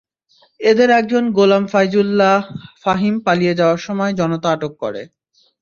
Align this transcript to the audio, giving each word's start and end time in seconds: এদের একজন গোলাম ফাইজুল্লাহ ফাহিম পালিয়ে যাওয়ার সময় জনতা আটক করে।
এদের 0.59 0.89
একজন 0.99 1.23
গোলাম 1.37 1.63
ফাইজুল্লাহ 1.67 2.37
ফাহিম 2.83 3.15
পালিয়ে 3.25 3.53
যাওয়ার 3.53 3.79
সময় 3.87 4.13
জনতা 4.19 4.47
আটক 4.51 4.73
করে। 4.83 5.01